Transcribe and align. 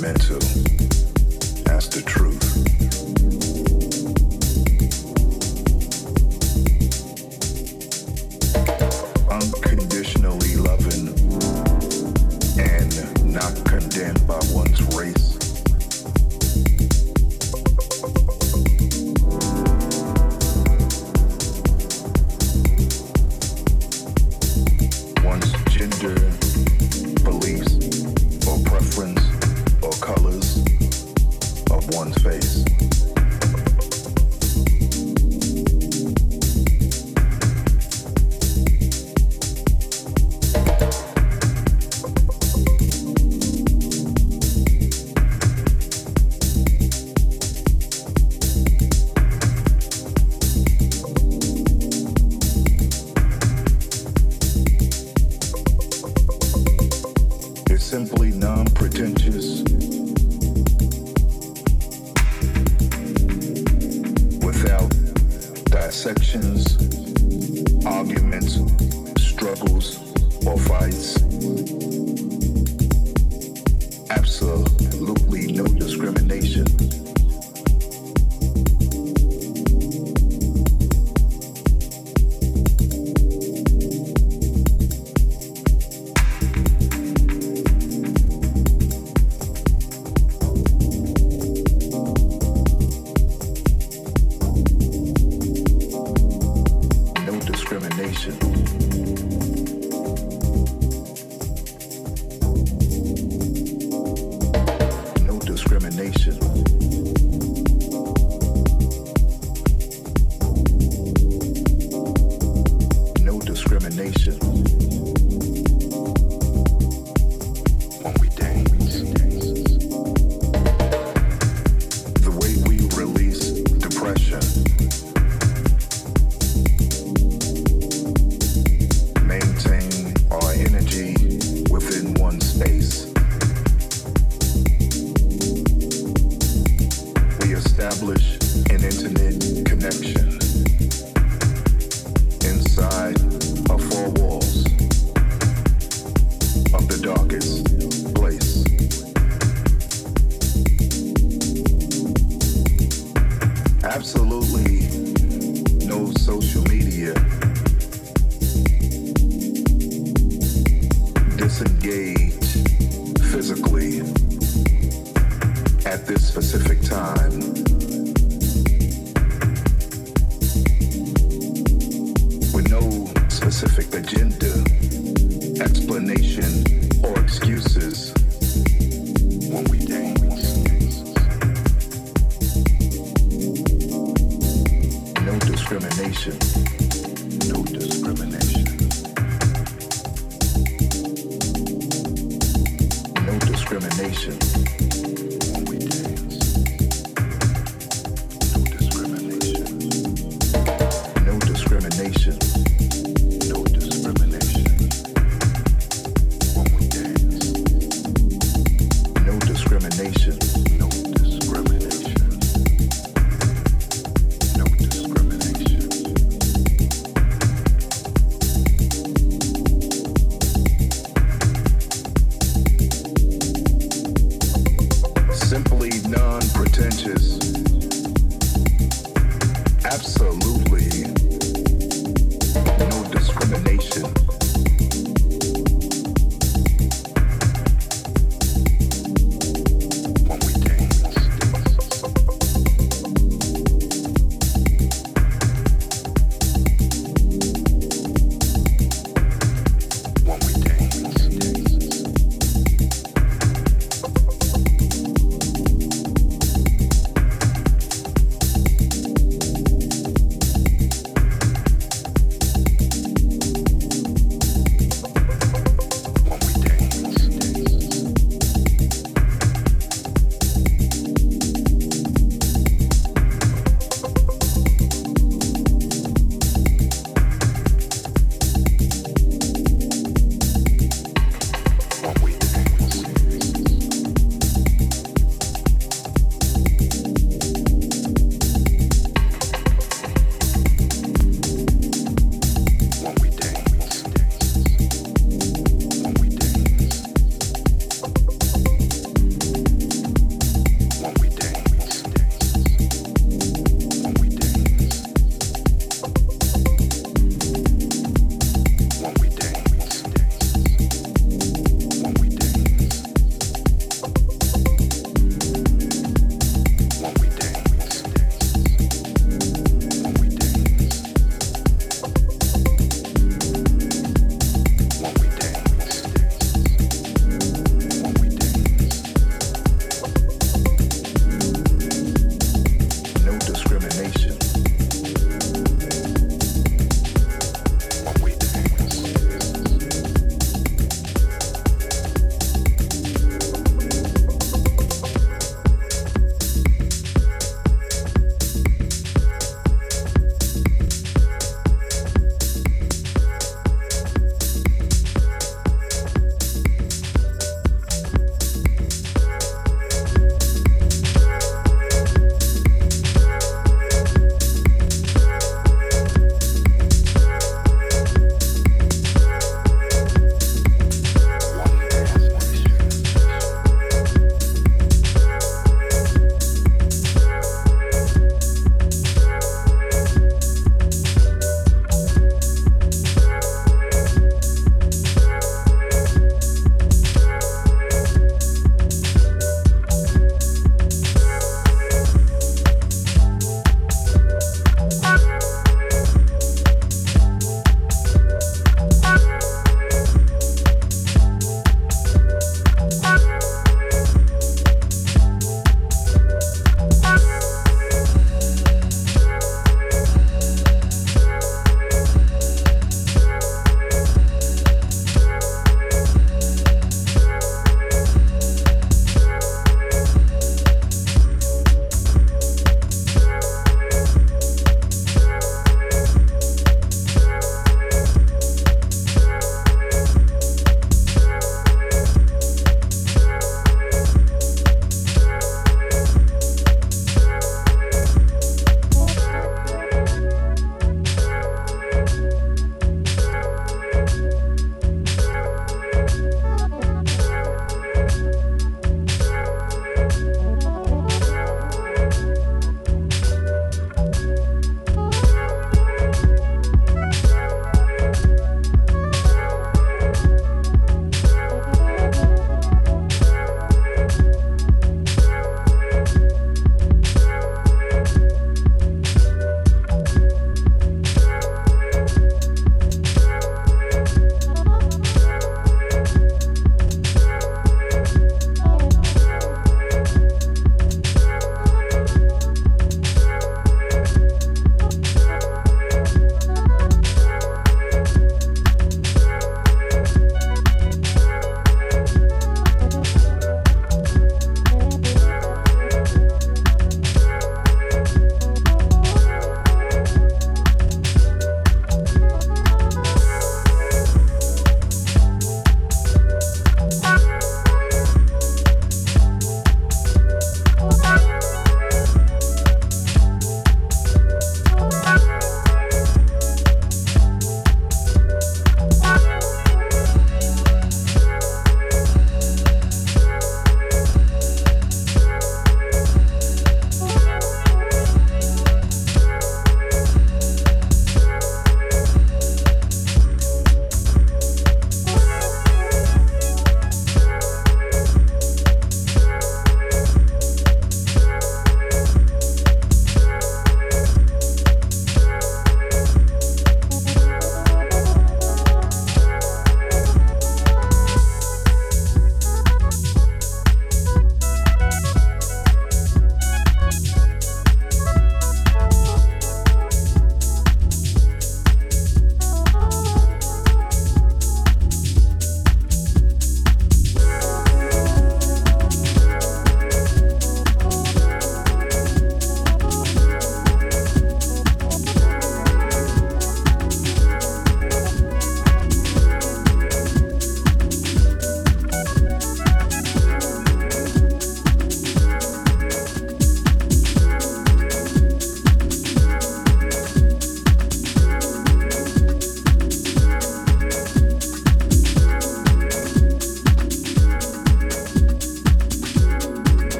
Meant 0.00 0.22
to. 0.22 0.39